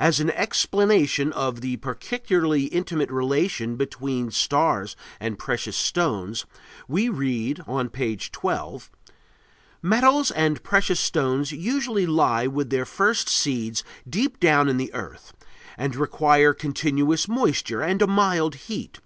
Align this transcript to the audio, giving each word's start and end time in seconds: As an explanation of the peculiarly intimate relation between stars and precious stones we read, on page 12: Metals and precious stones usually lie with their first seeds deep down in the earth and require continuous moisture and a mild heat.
As 0.00 0.18
an 0.18 0.30
explanation 0.30 1.30
of 1.30 1.60
the 1.60 1.76
peculiarly 1.76 2.68
intimate 2.68 3.10
relation 3.10 3.76
between 3.76 4.30
stars 4.30 4.96
and 5.20 5.38
precious 5.38 5.76
stones 5.76 6.46
we 6.88 7.10
read, 7.10 7.60
on 7.66 7.90
page 7.90 8.32
12: 8.32 8.90
Metals 9.82 10.30
and 10.30 10.62
precious 10.62 11.00
stones 11.00 11.52
usually 11.52 12.06
lie 12.06 12.46
with 12.46 12.70
their 12.70 12.86
first 12.86 13.28
seeds 13.28 13.84
deep 14.08 14.40
down 14.40 14.70
in 14.70 14.78
the 14.78 14.94
earth 14.94 15.34
and 15.76 15.94
require 15.96 16.54
continuous 16.54 17.28
moisture 17.28 17.82
and 17.82 18.00
a 18.00 18.06
mild 18.06 18.54
heat. 18.54 19.00